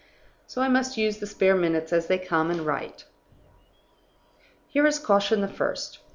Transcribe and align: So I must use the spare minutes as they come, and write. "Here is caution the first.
So 0.47 0.63
I 0.63 0.67
must 0.67 0.97
use 0.97 1.19
the 1.19 1.27
spare 1.27 1.55
minutes 1.55 1.93
as 1.93 2.07
they 2.07 2.17
come, 2.17 2.49
and 2.49 2.61
write. 2.61 3.05
"Here 4.67 4.87
is 4.87 4.97
caution 4.97 5.41
the 5.41 5.47
first. 5.47 5.99